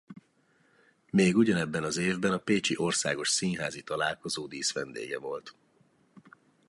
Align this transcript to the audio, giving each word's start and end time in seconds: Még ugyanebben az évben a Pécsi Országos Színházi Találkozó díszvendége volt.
Még 1.11 1.35
ugyanebben 1.35 1.83
az 1.83 1.97
évben 1.97 2.31
a 2.31 2.37
Pécsi 2.37 2.73
Országos 2.77 3.29
Színházi 3.29 3.81
Találkozó 3.83 4.47
díszvendége 4.47 5.19
volt. 5.19 5.55